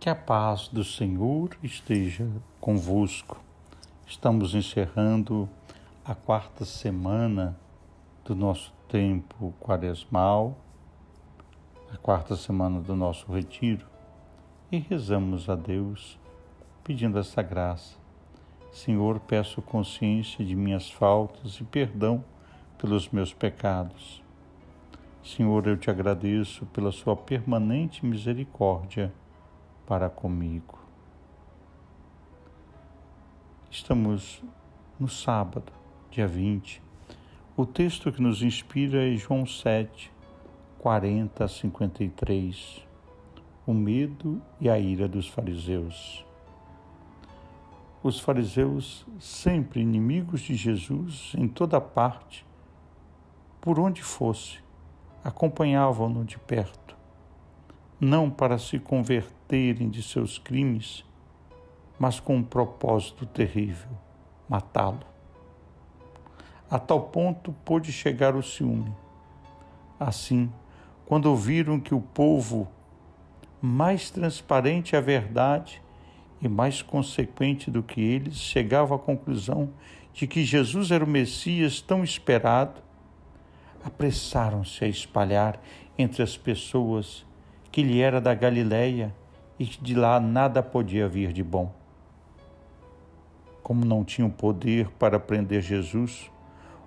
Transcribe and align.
Que 0.00 0.08
a 0.08 0.14
paz 0.14 0.66
do 0.68 0.82
Senhor 0.82 1.50
esteja 1.62 2.26
convosco. 2.58 3.38
Estamos 4.06 4.54
encerrando 4.54 5.46
a 6.02 6.14
quarta 6.14 6.64
semana 6.64 7.54
do 8.24 8.34
nosso 8.34 8.72
tempo 8.88 9.52
quaresmal, 9.60 10.56
a 11.92 11.98
quarta 11.98 12.34
semana 12.34 12.80
do 12.80 12.96
nosso 12.96 13.30
retiro, 13.30 13.86
e 14.72 14.78
rezamos 14.78 15.50
a 15.50 15.54
Deus 15.54 16.18
pedindo 16.82 17.18
essa 17.18 17.42
graça. 17.42 17.94
Senhor, 18.72 19.20
peço 19.20 19.60
consciência 19.60 20.42
de 20.42 20.56
minhas 20.56 20.90
faltas 20.90 21.60
e 21.60 21.64
perdão 21.64 22.24
pelos 22.78 23.10
meus 23.10 23.34
pecados. 23.34 24.22
Senhor, 25.22 25.66
eu 25.66 25.76
te 25.76 25.90
agradeço 25.90 26.64
pela 26.64 26.90
sua 26.90 27.14
permanente 27.14 28.06
misericórdia 28.06 29.12
para 29.90 30.08
comigo. 30.08 30.78
Estamos 33.68 34.40
no 35.00 35.08
sábado, 35.08 35.72
dia 36.12 36.28
20. 36.28 36.80
O 37.56 37.66
texto 37.66 38.12
que 38.12 38.22
nos 38.22 38.40
inspira 38.40 39.04
é 39.04 39.16
João 39.16 39.44
7, 39.44 40.12
40 40.78 41.44
a 41.44 41.48
53. 41.48 42.86
O 43.66 43.74
medo 43.74 44.40
e 44.60 44.70
a 44.70 44.78
ira 44.78 45.08
dos 45.08 45.26
fariseus. 45.26 46.24
Os 48.00 48.20
fariseus, 48.20 49.04
sempre 49.18 49.80
inimigos 49.80 50.42
de 50.42 50.54
Jesus 50.54 51.32
em 51.36 51.48
toda 51.48 51.80
parte, 51.80 52.46
por 53.60 53.80
onde 53.80 54.04
fosse, 54.04 54.60
acompanhavam-no 55.24 56.24
de 56.24 56.38
perto 56.38 56.99
não 58.00 58.30
para 58.30 58.56
se 58.56 58.78
converterem 58.78 59.90
de 59.90 60.02
seus 60.02 60.38
crimes, 60.38 61.04
mas 61.98 62.18
com 62.18 62.36
um 62.36 62.42
propósito 62.42 63.26
terrível: 63.26 63.90
matá-lo. 64.48 65.00
A 66.70 66.78
tal 66.78 67.02
ponto 67.08 67.52
pôde 67.64 67.92
chegar 67.92 68.34
o 68.34 68.42
ciúme. 68.42 68.94
Assim, 69.98 70.50
quando 71.04 71.26
ouviram 71.26 71.78
que 71.78 71.94
o 71.94 72.00
povo, 72.00 72.68
mais 73.60 74.08
transparente 74.08 74.96
à 74.96 75.00
verdade 75.00 75.82
e 76.40 76.48
mais 76.48 76.80
consequente 76.80 77.70
do 77.70 77.82
que 77.82 78.00
eles, 78.00 78.36
chegava 78.36 78.94
à 78.94 78.98
conclusão 78.98 79.70
de 80.14 80.26
que 80.26 80.42
Jesus 80.42 80.90
era 80.90 81.04
o 81.04 81.08
Messias 81.08 81.80
tão 81.80 82.02
esperado, 82.02 82.80
apressaram-se 83.84 84.84
a 84.84 84.88
espalhar 84.88 85.60
entre 85.98 86.22
as 86.22 86.36
pessoas 86.36 87.26
que 87.70 87.80
ele 87.80 88.00
era 88.00 88.20
da 88.20 88.34
Galiléia 88.34 89.14
e 89.58 89.66
que 89.66 89.82
de 89.82 89.94
lá 89.94 90.18
nada 90.18 90.62
podia 90.62 91.06
vir 91.06 91.32
de 91.32 91.42
bom. 91.42 91.72
Como 93.62 93.84
não 93.84 94.04
tinham 94.04 94.30
poder 94.30 94.88
para 94.98 95.20
prender 95.20 95.62
Jesus, 95.62 96.30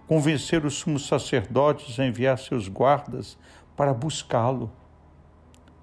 convenceram 0.08 0.68
os 0.68 0.76
sumos 0.76 1.08
sacerdotes 1.08 2.00
a 2.00 2.06
enviar 2.06 2.38
seus 2.38 2.68
guardas 2.68 3.38
para 3.76 3.94
buscá-lo. 3.94 4.72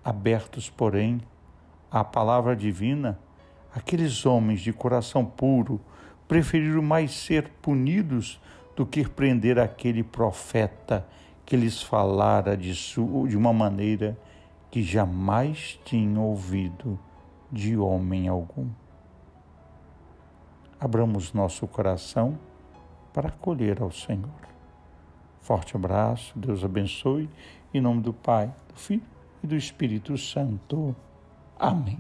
Abertos, 0.05 0.69
porém, 0.69 1.21
à 1.91 2.05
palavra 2.05 2.55
divina, 2.55 3.19
aqueles 3.75 4.27
homens 4.27 4.61
de 4.61 4.73
coração 4.73 5.25
puro 5.25 5.81
preferiram 6.29 6.83
mais 6.83 7.13
ser 7.13 7.49
punidos 7.63 8.41
do 8.77 8.87
que 8.87 9.09
prender 9.09 9.59
aquele 9.59 10.03
profeta 10.03 11.07
que 11.45 11.57
lhes 11.57 11.83
falara 11.83 12.57
de, 12.57 12.73
de 12.73 13.37
uma 13.37 13.53
maneira 13.53 14.17
que 14.71 14.83
jamais 14.83 15.79
tinha 15.85 16.21
ouvido 16.21 16.99
de 17.51 17.77
homem 17.77 18.29
algum. 18.29 18.69
Abramos 20.79 21.33
nosso 21.33 21.67
coração 21.67 22.39
para 23.13 23.29
acolher 23.29 23.83
ao 23.83 23.91
Senhor. 23.91 24.31
Forte 25.41 25.77
abraço, 25.77 26.39
Deus 26.39 26.65
abençoe, 26.65 27.29
em 27.75 27.81
nome 27.81 28.03
do 28.03 28.13
Pai, 28.13 28.55
do 28.69 28.79
Filho 28.79 29.03
e 29.43 29.47
do 29.47 29.57
Espírito 29.57 30.17
Santo. 30.17 30.95
Amém. 31.59 31.99